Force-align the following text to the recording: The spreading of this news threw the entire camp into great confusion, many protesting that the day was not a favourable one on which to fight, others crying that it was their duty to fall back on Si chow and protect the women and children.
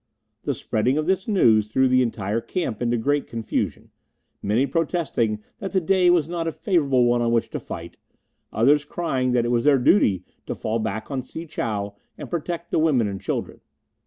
The 0.45 0.55
spreading 0.55 0.97
of 0.97 1.05
this 1.05 1.27
news 1.27 1.67
threw 1.67 1.87
the 1.87 2.01
entire 2.01 2.41
camp 2.41 2.81
into 2.81 2.97
great 2.97 3.27
confusion, 3.27 3.91
many 4.41 4.65
protesting 4.65 5.43
that 5.59 5.73
the 5.73 5.79
day 5.79 6.09
was 6.09 6.27
not 6.27 6.47
a 6.47 6.51
favourable 6.51 7.05
one 7.05 7.21
on 7.21 7.31
which 7.31 7.49
to 7.51 7.59
fight, 7.59 7.97
others 8.51 8.83
crying 8.83 9.29
that 9.33 9.45
it 9.45 9.49
was 9.51 9.65
their 9.65 9.77
duty 9.77 10.23
to 10.47 10.55
fall 10.55 10.79
back 10.79 11.11
on 11.11 11.21
Si 11.21 11.45
chow 11.45 11.95
and 12.17 12.31
protect 12.31 12.71
the 12.71 12.79
women 12.79 13.05
and 13.07 13.21
children. 13.21 13.61